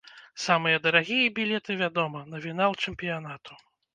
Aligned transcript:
Самыя 0.43 0.77
дарагія 0.85 1.27
білеты, 1.37 1.77
вядома, 1.83 2.23
на 2.31 2.37
фінал 2.45 2.71
чэмпіянату. 2.87 3.63